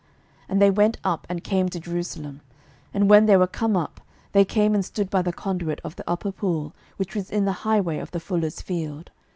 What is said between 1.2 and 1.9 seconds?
and came to